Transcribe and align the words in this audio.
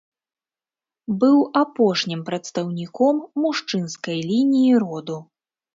Быў 1.23 1.35
апошнім 1.63 2.25
прадстаўніком 2.31 3.15
мужчынскай 3.45 4.19
лініі 4.33 4.73
роду. 4.89 5.17